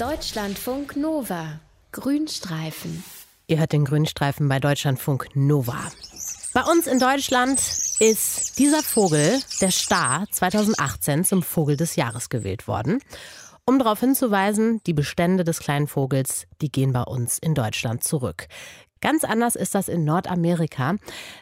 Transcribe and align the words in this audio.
Deutschlandfunk 0.00 0.96
Nova. 0.96 1.60
Grünstreifen. 1.92 3.04
Ihr 3.48 3.58
hört 3.58 3.74
den 3.74 3.84
Grünstreifen 3.84 4.48
bei 4.48 4.58
Deutschlandfunk 4.58 5.26
Nova. 5.34 5.76
Bei 6.54 6.62
uns 6.62 6.86
in 6.86 6.98
Deutschland 6.98 7.60
ist 7.98 8.58
dieser 8.58 8.82
Vogel, 8.82 9.38
der 9.60 9.70
Star, 9.70 10.24
2018 10.30 11.26
zum 11.26 11.42
Vogel 11.42 11.76
des 11.76 11.96
Jahres 11.96 12.30
gewählt 12.30 12.66
worden. 12.66 13.02
Um 13.66 13.78
darauf 13.78 14.00
hinzuweisen, 14.00 14.80
die 14.86 14.94
Bestände 14.94 15.44
des 15.44 15.58
kleinen 15.58 15.86
Vogels, 15.86 16.46
die 16.62 16.72
gehen 16.72 16.94
bei 16.94 17.02
uns 17.02 17.38
in 17.38 17.54
Deutschland 17.54 18.02
zurück. 18.02 18.48
Ganz 19.00 19.24
anders 19.24 19.56
ist 19.56 19.74
das 19.74 19.88
in 19.88 20.04
Nordamerika. 20.04 20.96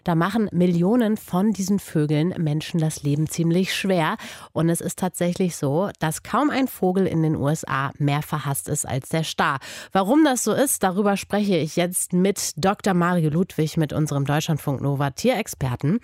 Da 0.05 0.15
machen 0.15 0.49
Millionen 0.53 1.17
von 1.17 1.53
diesen 1.53 1.81
Vögeln 1.81 2.33
Menschen 2.39 2.79
das 2.79 3.03
Leben 3.03 3.29
ziemlich 3.29 3.75
schwer. 3.75 4.17
Und 4.53 4.69
es 4.69 4.81
ist 4.81 4.99
tatsächlich 4.99 5.57
so, 5.57 5.91
dass 5.99 6.23
kaum 6.23 6.51
ein 6.51 6.69
Vogel 6.69 7.07
in 7.07 7.23
den 7.23 7.35
USA 7.35 7.91
mehr 7.99 8.23
verhasst 8.23 8.69
ist 8.69 8.87
als 8.87 9.09
der 9.09 9.25
Star. 9.25 9.59
Warum 9.93 10.25
das 10.25 10.45
so 10.45 10.53
ist, 10.53 10.85
darüber 10.85 11.17
spreche 11.17 11.57
ich 11.57 11.75
jetzt 11.75 12.13
mit 12.13 12.53
Dr. 12.57 12.95
Mario 12.95 13.31
Ludwig, 13.31 13.77
mit 13.77 13.93
unserem 13.93 14.25
Deutschlandfunk 14.25 14.81
Nova 14.81 15.11
Tierexperten. 15.11 15.99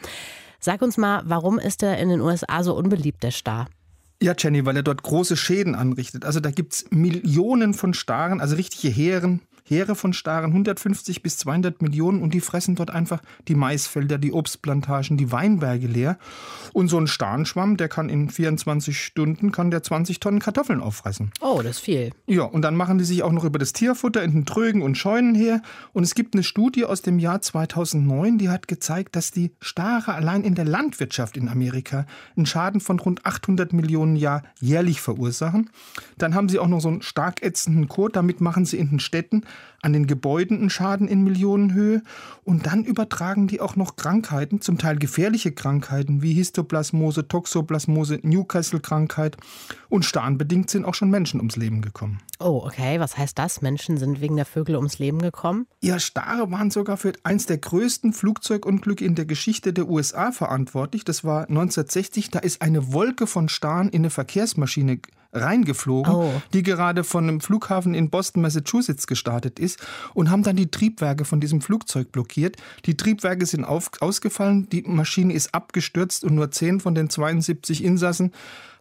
Sag 0.59 0.82
uns 0.82 0.96
mal, 0.96 1.23
warum 1.24 1.59
ist 1.59 1.82
er 1.82 1.98
in 1.98 2.09
den 2.09 2.20
USA 2.20 2.64
so 2.64 2.74
unbeliebt, 2.74 3.23
der 3.23 3.30
Star? 3.30 3.68
Ja, 4.23 4.34
Jenny, 4.36 4.64
weil 4.64 4.76
er 4.76 4.82
dort 4.82 5.02
große 5.02 5.36
Schäden 5.36 5.74
anrichtet. 5.74 6.24
Also 6.24 6.40
da 6.40 6.50
gibt 6.50 6.73
es 6.73 6.86
Millionen 6.90 7.74
von 7.74 7.95
Staren, 7.95 8.40
also 8.40 8.56
richtige 8.56 8.88
Heeren, 8.88 9.42
Heere 9.66 9.95
von 9.95 10.12
Staren, 10.12 10.50
150 10.50 11.23
bis 11.23 11.38
200 11.38 11.80
Millionen 11.80 12.23
und 12.23 12.34
die 12.34 12.41
fressen 12.41 12.74
dort 12.74 12.91
einfach 12.91 13.23
die 13.48 13.54
Maisfelder, 13.54 14.18
die 14.18 14.32
Obstplantagen, 14.32 15.16
die 15.16 15.32
Weinberge 15.32 15.87
leer. 15.87 16.18
Und 16.74 16.88
so 16.88 16.98
ein 16.98 17.06
Starnschwamm, 17.06 17.78
der 17.78 17.88
kann 17.88 18.10
in 18.10 18.28
24 18.28 18.98
Stunden 18.98 19.52
kann 19.52 19.70
der 19.70 19.82
20 19.82 20.20
Tonnen 20.20 20.40
Kartoffeln 20.40 20.82
auffressen. 20.82 21.30
Oh, 21.40 21.60
das 21.62 21.77
ist 21.77 21.80
viel. 21.80 22.10
Ja, 22.27 22.42
und 22.42 22.60
dann 22.60 22.77
machen 22.77 22.98
die 22.98 23.04
sich 23.04 23.23
auch 23.23 23.32
noch 23.32 23.45
über 23.45 23.59
das 23.59 23.73
Tierfutter 23.73 24.23
in 24.23 24.32
den 24.32 24.45
Trögen 24.45 24.82
und 24.82 24.98
Scheunen 24.98 25.35
her. 25.35 25.62
Und 25.95 26.02
es 26.02 26.15
gibt 26.15 26.35
eine 26.35 26.42
Studie 26.42 26.85
aus 26.85 27.01
dem 27.01 27.18
Jahr 27.18 27.40
2009, 27.40 28.37
die 28.37 28.51
hat 28.51 28.68
gezeigt, 28.68 29.16
dass 29.16 29.30
die 29.30 29.52
Stare 29.62 30.12
allein 30.12 30.45
in 30.45 30.54
der 30.54 30.66
Landwirtschaft 30.66 31.38
in 31.38 31.48
Amerika 31.48 32.07
einen 32.37 32.45
Schaden 32.45 32.80
von 32.80 32.98
rund 33.01 33.24
800 33.24 33.73
Millionen 33.73 34.16
Jahr 34.16 34.42
jährlich 34.60 35.01
verursachen. 35.01 35.70
Dann 36.18 36.35
haben 36.35 36.51
sie 36.51 36.59
auch 36.59 36.68
noch 36.68 36.80
so 36.80 36.88
einen 36.88 37.01
stark 37.01 37.42
ätzenden 37.42 37.88
Kot, 37.88 38.15
damit 38.15 38.42
machen 38.42 38.66
sie 38.66 38.76
in 38.76 38.90
den 38.90 39.01
Städten 39.01 39.45
an 39.85 39.93
den 39.93 40.07
Gebäuden 40.07 40.59
einen 40.59 40.71
Schaden 40.71 41.09
in 41.09 41.23
Millionenhöhe 41.23 42.02
und 42.43 42.66
dann 42.66 42.85
übertragen 42.85 43.47
die 43.47 43.60
auch 43.60 43.77
noch 43.77 43.97
Krankheiten, 43.97 44.63
zum 44.63 44.79
Teil 44.79 44.97
gefährliche 44.97 45.52
Krankheiten 45.52 46.23
wie 46.23 46.33
Histoplasmose, 46.33 47.29
Toxoplasmose, 47.29 48.19
Newcastle-Krankheit 48.23 49.37
und 49.91 50.05
starnbedingt 50.05 50.71
sind 50.71 50.87
auch 50.87 50.95
schon 50.95 51.10
Menschen 51.10 51.38
ums 51.38 51.57
Leben 51.57 51.82
gekommen. 51.82 52.21
Oh, 52.41 52.63
okay. 52.65 52.99
Was 52.99 53.19
heißt 53.19 53.38
das? 53.38 53.60
Menschen 53.60 53.99
sind 53.99 54.21
wegen 54.21 54.37
der 54.37 54.47
Vögel 54.47 54.77
ums 54.77 54.99
Leben 54.99 55.21
gekommen? 55.21 55.66
Ja, 55.82 55.99
Stare 55.99 56.51
waren 56.51 56.71
sogar 56.71 56.97
für 56.97 57.13
eins 57.23 57.47
der 57.47 57.59
größten 57.59 58.13
Flugzeugunglücke 58.15 59.05
in 59.05 59.15
der 59.15 59.27
Geschichte 59.27 59.73
der 59.73 59.88
USA 59.88 60.32
verantwortlich. 60.32 61.05
Das 61.05 61.25
war 61.25 61.43
1960. 61.43 62.30
Da 62.30 62.38
ist 62.38 62.63
eine 62.63 62.93
Wolke 62.93 63.27
von 63.27 63.49
Staren 63.49 63.91
in 63.91 64.03
eine 64.03 64.10
Verkehrsmaschine 64.10 65.00
reingeflogen, 65.34 66.15
oh. 66.15 66.43
die 66.53 66.62
gerade 66.62 67.04
von 67.04 67.25
einem 67.25 67.41
Flughafen 67.41 67.94
in 67.94 68.10
Boston, 68.10 68.43
Massachusetts 68.43 69.06
gestartet 69.06 69.59
ist 69.59 69.78
und 70.15 70.31
haben 70.31 70.43
dann 70.43 70.56
die 70.56 70.71
Triebwerke 70.71 71.25
von 71.25 71.41
diesem 71.41 71.60
Flugzeug 71.60 72.12
blockiert. 72.12 72.56
Die 72.87 72.97
Triebwerke 72.97 73.47
sind 73.47 73.65
auf, 73.65 73.91
ausgefallen, 74.00 74.69
die 74.71 74.82
Maschine 74.82 75.34
ist 75.34 75.54
abgestürzt 75.54 76.25
und 76.25 76.34
nur 76.34 76.50
10 76.50 76.81
von 76.81 76.94
den 76.94 77.10
72 77.10 77.84
Insassen 77.84 78.32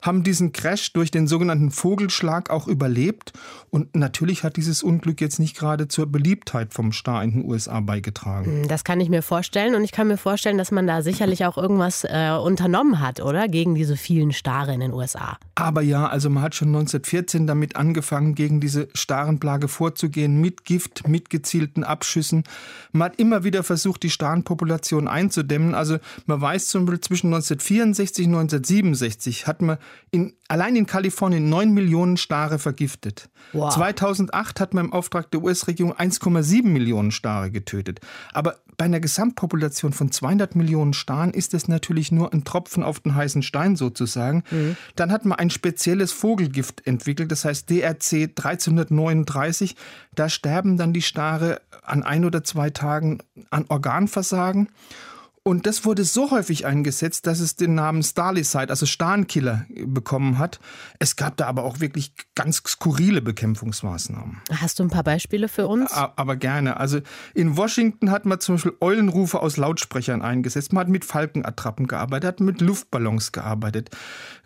haben 0.03 0.23
diesen 0.23 0.51
Crash 0.51 0.91
durch 0.93 1.11
den 1.11 1.27
sogenannten 1.27 1.71
Vogelschlag 1.71 2.49
auch 2.49 2.67
überlebt. 2.67 3.33
Und 3.69 3.95
natürlich 3.95 4.43
hat 4.43 4.57
dieses 4.57 4.83
Unglück 4.83 5.21
jetzt 5.21 5.39
nicht 5.39 5.57
gerade 5.57 5.87
zur 5.87 6.05
Beliebtheit 6.07 6.73
vom 6.73 6.91
Star 6.91 7.23
in 7.23 7.31
den 7.31 7.45
USA 7.45 7.79
beigetragen. 7.79 8.63
Hm, 8.63 8.67
das 8.67 8.83
kann 8.83 8.99
ich 8.99 9.09
mir 9.09 9.21
vorstellen. 9.21 9.75
Und 9.75 9.83
ich 9.83 9.93
kann 9.93 10.09
mir 10.09 10.17
vorstellen, 10.17 10.57
dass 10.57 10.71
man 10.71 10.85
da 10.85 11.01
sicherlich 11.01 11.45
auch 11.45 11.57
irgendwas 11.57 12.03
äh, 12.03 12.31
unternommen 12.31 12.99
hat, 12.99 13.21
oder? 13.21 13.47
Gegen 13.47 13.75
diese 13.75 13.95
vielen 13.95 14.33
Stare 14.33 14.73
in 14.73 14.81
den 14.81 14.93
USA. 14.93 15.37
Aber 15.55 15.81
ja, 15.81 16.07
also 16.07 16.29
man 16.29 16.43
hat 16.43 16.53
schon 16.53 16.67
1914 16.67 17.47
damit 17.47 17.77
angefangen, 17.77 18.35
gegen 18.35 18.59
diese 18.59 18.89
Starenplage 18.93 19.69
vorzugehen, 19.69 20.41
mit 20.41 20.65
Gift, 20.65 21.07
mit 21.07 21.29
gezielten 21.29 21.85
Abschüssen. 21.85 22.43
Man 22.91 23.05
hat 23.05 23.19
immer 23.19 23.45
wieder 23.45 23.63
versucht, 23.63 24.03
die 24.03 24.09
Starenpopulation 24.09 25.07
einzudämmen. 25.07 25.73
Also 25.73 25.97
man 26.25 26.41
weiß 26.41 26.67
zum 26.67 26.85
Beispiel, 26.85 27.01
zwischen 27.01 27.27
1964 27.27 28.27
und 28.27 28.33
1967 28.33 29.47
hat 29.47 29.61
man 29.61 29.77
in, 30.11 30.33
allein 30.47 30.75
in 30.75 30.85
Kalifornien 30.85 31.49
9 31.49 31.71
Millionen 31.71 32.17
Stare 32.17 32.59
vergiftet. 32.59 33.29
Wow. 33.51 33.73
2008 33.73 34.59
hat 34.59 34.73
man 34.73 34.85
im 34.85 34.93
Auftrag 34.93 35.31
der 35.31 35.41
US-Regierung 35.41 35.93
1,7 35.93 36.63
Millionen 36.67 37.11
Stare 37.11 37.51
getötet. 37.51 37.99
Aber 38.31 38.57
bei 38.77 38.85
einer 38.85 38.99
Gesamtpopulation 38.99 39.93
von 39.93 40.11
200 40.11 40.55
Millionen 40.55 40.93
Staren 40.93 41.31
ist 41.31 41.53
es 41.53 41.67
natürlich 41.67 42.11
nur 42.11 42.33
ein 42.33 42.43
Tropfen 42.43 42.83
auf 42.83 42.99
den 42.99 43.15
heißen 43.15 43.43
Stein 43.43 43.75
sozusagen. 43.75 44.43
Mhm. 44.51 44.77
Dann 44.95 45.11
hat 45.11 45.25
man 45.25 45.37
ein 45.39 45.49
spezielles 45.49 46.11
Vogelgift 46.11 46.85
entwickelt, 46.85 47.31
das 47.31 47.45
heißt 47.45 47.69
DRC 47.69 48.29
1339. 48.35 49.75
Da 50.15 50.29
sterben 50.29 50.77
dann 50.77 50.93
die 50.93 51.01
Stare 51.01 51.61
an 51.83 52.03
ein 52.03 52.25
oder 52.25 52.43
zwei 52.43 52.69
Tagen 52.69 53.19
an 53.49 53.65
Organversagen. 53.67 54.69
Und 55.45 55.67
das 55.67 55.83
wurde 55.83 56.05
so 56.05 56.31
häufig 56.31 56.65
eingesetzt, 56.65 57.27
dass 57.27 57.41
es 57.41 57.57
den 57.57 57.75
Namen 57.75 58.01
Starlicide, 58.01 58.69
also 58.69 58.85
Starnkiller, 58.85 59.65
bekommen 59.85 60.37
hat. 60.37 60.61
Es 60.99 61.17
gab 61.17 61.35
da 61.35 61.47
aber 61.47 61.65
auch 61.65 61.81
wirklich 61.81 62.13
ganz 62.33 62.63
skurrile 62.65 63.21
Bekämpfungsmaßnahmen. 63.21 64.37
Hast 64.55 64.79
du 64.79 64.83
ein 64.83 64.89
paar 64.89 65.03
Beispiele 65.03 65.49
für 65.49 65.67
uns? 65.67 65.91
Aber 65.91 66.37
gerne. 66.37 66.77
Also 66.77 67.01
in 67.33 67.57
Washington 67.57 68.09
hat 68.09 68.25
man 68.25 68.39
zum 68.39 68.55
Beispiel 68.55 68.73
Eulenrufe 68.79 69.41
aus 69.41 69.57
Lautsprechern 69.57 70.21
eingesetzt. 70.21 70.71
Man 70.71 70.85
hat 70.85 70.89
mit 70.89 71.03
Falkenattrappen 71.03 71.87
gearbeitet, 71.87 72.25
hat 72.25 72.39
mit 72.39 72.61
Luftballons 72.61 73.33
gearbeitet. 73.33 73.89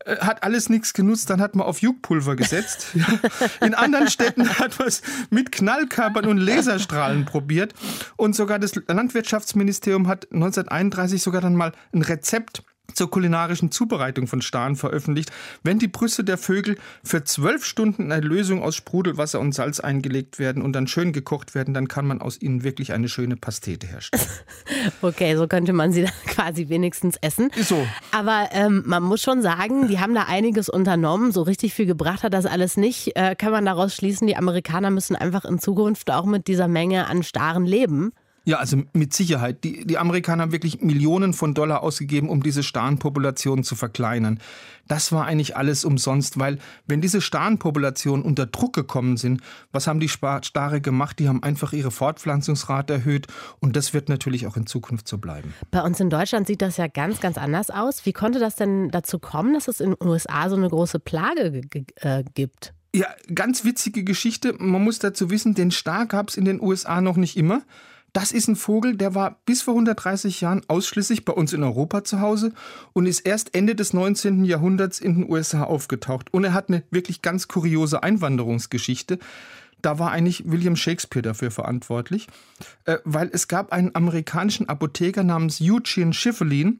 Äh, 0.05 0.17
hat 0.17 0.41
alles 0.41 0.67
nichts 0.67 0.93
genutzt, 0.93 1.29
dann 1.29 1.41
hat 1.41 1.55
man 1.55 1.67
auf 1.67 1.79
Juckpulver 1.79 2.35
gesetzt. 2.35 2.95
in 3.61 3.75
anderen 3.75 4.09
Städten 4.09 4.49
hat 4.59 4.79
man 4.79 4.87
es 4.87 5.03
mit 5.29 5.51
Knallkörpern 5.51 6.25
und 6.25 6.37
Laserstrahlen 6.37 7.25
probiert. 7.25 7.75
Und 8.15 8.35
sogar 8.35 8.57
das 8.57 8.73
Landwirtschaftsministerium 8.87 10.07
hat 10.07 10.25
1991 10.33 10.86
1931 10.87 11.21
sogar 11.21 11.41
dann 11.41 11.55
mal 11.55 11.71
ein 11.93 12.01
Rezept 12.01 12.63
zur 12.93 13.11
kulinarischen 13.11 13.71
Zubereitung 13.71 14.27
von 14.27 14.41
Staren 14.41 14.75
veröffentlicht. 14.75 15.31
Wenn 15.63 15.79
die 15.79 15.87
Brüste 15.87 16.23
der 16.23 16.37
Vögel 16.37 16.77
für 17.03 17.23
zwölf 17.23 17.65
Stunden 17.65 18.03
in 18.03 18.11
eine 18.11 18.25
Lösung 18.25 18.63
aus 18.63 18.75
Sprudelwasser 18.75 19.39
und 19.39 19.53
Salz 19.53 19.79
eingelegt 19.79 20.39
werden 20.39 20.61
und 20.63 20.73
dann 20.73 20.87
schön 20.87 21.11
gekocht 21.11 21.53
werden, 21.53 21.73
dann 21.73 21.87
kann 21.87 22.07
man 22.07 22.21
aus 22.21 22.41
ihnen 22.41 22.63
wirklich 22.63 22.93
eine 22.93 23.09
schöne 23.09 23.35
Pastete 23.35 23.87
herstellen. 23.87 24.23
okay, 25.01 25.35
so 25.35 25.47
könnte 25.47 25.73
man 25.73 25.91
sie 25.91 26.01
dann 26.03 26.13
quasi 26.25 26.69
wenigstens 26.69 27.17
essen. 27.17 27.49
Ist 27.55 27.69
so. 27.69 27.85
Aber 28.11 28.49
ähm, 28.51 28.83
man 28.85 29.03
muss 29.03 29.21
schon 29.21 29.41
sagen, 29.41 29.87
die 29.87 29.99
haben 29.99 30.15
da 30.15 30.23
einiges 30.23 30.69
unternommen. 30.69 31.31
So 31.31 31.41
richtig 31.41 31.73
viel 31.73 31.85
gebracht 31.85 32.23
hat 32.23 32.33
das 32.33 32.45
alles 32.45 32.77
nicht. 32.77 33.15
Äh, 33.15 33.35
kann 33.35 33.51
man 33.51 33.65
daraus 33.65 33.93
schließen, 33.93 34.27
die 34.27 34.37
Amerikaner 34.37 34.91
müssen 34.91 35.15
einfach 35.15 35.45
in 35.45 35.59
Zukunft 35.59 36.09
auch 36.09 36.25
mit 36.25 36.47
dieser 36.47 36.67
Menge 36.67 37.07
an 37.07 37.23
Staren 37.23 37.65
leben? 37.65 38.13
Ja, 38.47 38.59
also 38.59 38.81
mit 38.93 39.13
Sicherheit. 39.13 39.65
Die, 39.65 39.85
die 39.85 39.97
Amerikaner 39.97 40.43
haben 40.43 40.53
wirklich 40.53 40.79
Millionen 40.79 41.33
von 41.33 41.53
Dollar 41.53 41.83
ausgegeben, 41.83 42.29
um 42.29 42.41
diese 42.41 42.63
Starnpopulation 42.63 43.65
zu 43.65 43.75
verkleinern. 43.75 44.39
Das 44.87 45.11
war 45.11 45.25
eigentlich 45.25 45.57
alles 45.57 45.83
umsonst, 45.83 46.39
weil 46.39 46.57
wenn 46.85 47.01
diese 47.01 47.19
Starnpopulationen 47.19 48.23
unter 48.25 48.45
Druck 48.45 48.71
gekommen 48.71 49.17
sind, 49.17 49.41
was 49.73 49.85
haben 49.85 49.99
die 49.99 50.07
Stare 50.07 50.79
gemacht? 50.79 51.19
Die 51.19 51.27
haben 51.27 51.43
einfach 51.43 51.73
ihre 51.73 51.91
Fortpflanzungsrate 51.91 52.93
erhöht 52.93 53.27
und 53.59 53.75
das 53.75 53.93
wird 53.93 54.07
natürlich 54.07 54.47
auch 54.47 54.55
in 54.55 54.65
Zukunft 54.65 55.09
so 55.09 55.17
bleiben. 55.17 55.53
Bei 55.69 55.81
uns 55.81 55.99
in 55.99 56.09
Deutschland 56.09 56.47
sieht 56.47 56.61
das 56.61 56.77
ja 56.77 56.87
ganz, 56.87 57.19
ganz 57.19 57.37
anders 57.37 57.69
aus. 57.69 58.05
Wie 58.05 58.13
konnte 58.13 58.39
das 58.39 58.55
denn 58.55 58.91
dazu 58.91 59.19
kommen, 59.19 59.55
dass 59.55 59.67
es 59.67 59.81
in 59.81 59.95
den 59.99 60.07
USA 60.07 60.49
so 60.49 60.55
eine 60.55 60.69
große 60.69 60.99
Plage 60.99 61.63
äh, 61.97 62.23
gibt? 62.33 62.73
Ja, 62.95 63.07
ganz 63.35 63.65
witzige 63.65 64.05
Geschichte. 64.05 64.55
Man 64.57 64.85
muss 64.85 64.99
dazu 64.99 65.29
wissen, 65.29 65.53
den 65.53 65.69
Star 65.71 66.05
gab 66.05 66.29
es 66.29 66.37
in 66.37 66.45
den 66.45 66.61
USA 66.61 67.01
noch 67.01 67.17
nicht 67.17 67.35
immer. 67.35 67.63
Das 68.17 68.31
ist 68.31 68.47
ein 68.47 68.55
Vogel, 68.55 68.97
der 68.97 69.13
war 69.13 69.41
bis 69.45 69.61
vor 69.61 69.75
130 69.75 70.41
Jahren 70.41 70.63
ausschließlich 70.67 71.23
bei 71.23 71.33
uns 71.33 71.53
in 71.53 71.61
Europa 71.61 72.03
zu 72.03 72.19
Hause 72.19 72.51
und 72.93 73.05
ist 73.05 73.19
erst 73.19 73.53
Ende 73.53 73.75
des 73.75 73.93
19. 73.93 74.43
Jahrhunderts 74.43 74.97
in 74.97 75.13
den 75.13 75.31
USA 75.31 75.65
aufgetaucht. 75.65 76.33
Und 76.33 76.43
er 76.43 76.55
hat 76.55 76.69
eine 76.69 76.81
wirklich 76.89 77.21
ganz 77.21 77.47
kuriose 77.47 78.01
Einwanderungsgeschichte. 78.01 79.19
Da 79.83 79.99
war 79.99 80.09
eigentlich 80.09 80.49
William 80.49 80.75
Shakespeare 80.75 81.21
dafür 81.21 81.51
verantwortlich, 81.51 82.25
äh, 82.85 82.97
weil 83.03 83.29
es 83.31 83.47
gab 83.47 83.71
einen 83.71 83.93
amerikanischen 83.93 84.67
Apotheker 84.67 85.21
namens 85.21 85.61
Eugene 85.61 86.11
Schiffelin, 86.11 86.79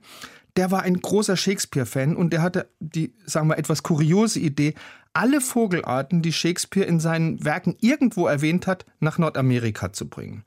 der 0.56 0.72
war 0.72 0.82
ein 0.82 1.00
großer 1.00 1.38
Shakespeare-Fan 1.38 2.16
und 2.16 2.34
der 2.34 2.42
hatte 2.42 2.68
die, 2.80 3.14
sagen 3.28 3.48
wir, 3.48 3.60
etwas 3.60 3.84
kuriose 3.84 4.40
Idee, 4.40 4.74
alle 5.18 5.42
Vogelarten, 5.42 6.22
die 6.22 6.32
Shakespeare 6.32 6.86
in 6.86 7.00
seinen 7.00 7.44
Werken 7.44 7.76
irgendwo 7.82 8.28
erwähnt 8.28 8.68
hat, 8.68 8.86
nach 9.00 9.18
Nordamerika 9.18 9.92
zu 9.92 10.08
bringen. 10.08 10.44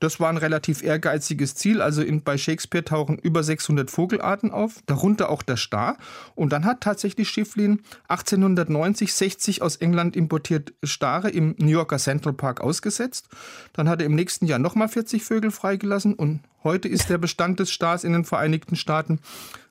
Das 0.00 0.18
war 0.18 0.28
ein 0.28 0.36
relativ 0.36 0.82
ehrgeiziges 0.82 1.54
Ziel. 1.54 1.80
Also 1.80 2.02
in, 2.02 2.24
bei 2.24 2.36
Shakespeare 2.36 2.84
tauchen 2.84 3.18
über 3.18 3.44
600 3.44 3.88
Vogelarten 3.88 4.50
auf, 4.50 4.82
darunter 4.86 5.30
auch 5.30 5.44
der 5.44 5.56
Star. 5.56 5.96
Und 6.34 6.52
dann 6.52 6.64
hat 6.64 6.80
tatsächlich 6.80 7.28
Schifflin 7.28 7.82
1890 8.08 9.14
60 9.14 9.62
aus 9.62 9.76
England 9.76 10.16
importiert 10.16 10.72
Stare 10.82 11.30
im 11.30 11.54
New 11.58 11.68
Yorker 11.68 11.98
Central 11.98 12.32
Park 12.32 12.60
ausgesetzt. 12.60 13.28
Dann 13.74 13.88
hat 13.88 14.00
er 14.00 14.06
im 14.06 14.16
nächsten 14.16 14.44
Jahr 14.44 14.58
nochmal 14.58 14.88
40 14.88 15.22
Vögel 15.22 15.52
freigelassen 15.52 16.14
und 16.14 16.40
heute 16.64 16.88
ist 16.88 17.10
der 17.10 17.18
Bestand 17.18 17.60
des 17.60 17.70
Stars 17.70 18.02
in 18.02 18.12
den 18.12 18.24
Vereinigten 18.24 18.74
Staaten 18.74 19.20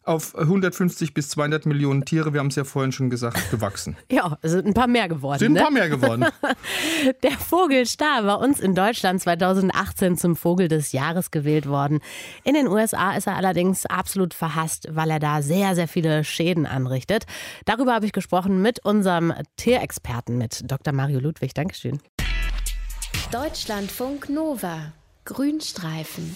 auf 0.09 0.35
150 0.35 1.13
bis 1.13 1.29
200 1.29 1.67
Millionen 1.67 2.03
Tiere, 2.03 2.33
wir 2.33 2.39
haben 2.39 2.47
es 2.47 2.55
ja 2.55 2.63
vorhin 2.63 2.91
schon 2.91 3.09
gesagt, 3.09 3.51
gewachsen. 3.51 3.95
Ja, 4.11 4.37
sind 4.41 4.65
ein 4.65 4.73
paar 4.73 4.87
mehr 4.87 5.07
geworden. 5.07 5.37
Sind 5.37 5.51
ein 5.51 5.53
ne? 5.53 5.61
paar 5.61 5.71
mehr 5.71 5.87
geworden. 5.87 6.25
Der 7.23 7.31
Vogelstar 7.31 8.25
war 8.25 8.39
uns 8.39 8.59
in 8.59 8.73
Deutschland 8.73 9.21
2018 9.21 10.17
zum 10.17 10.35
Vogel 10.35 10.67
des 10.67 10.91
Jahres 10.93 11.29
gewählt 11.29 11.67
worden. 11.67 11.99
In 12.43 12.55
den 12.55 12.67
USA 12.67 13.13
ist 13.13 13.27
er 13.27 13.35
allerdings 13.35 13.85
absolut 13.85 14.33
verhasst, 14.33 14.87
weil 14.89 15.11
er 15.11 15.19
da 15.19 15.43
sehr, 15.43 15.75
sehr 15.75 15.87
viele 15.87 16.23
Schäden 16.23 16.65
anrichtet. 16.65 17.25
Darüber 17.65 17.93
habe 17.93 18.07
ich 18.07 18.11
gesprochen 18.11 18.61
mit 18.63 18.83
unserem 18.83 19.31
Tierexperten, 19.57 20.37
mit 20.37 20.63
Dr. 20.69 20.91
Mario 20.91 21.19
Ludwig. 21.19 21.53
Dankeschön. 21.53 21.99
Deutschlandfunk 23.31 24.27
Nova. 24.29 24.91
Grünstreifen. 25.25 26.35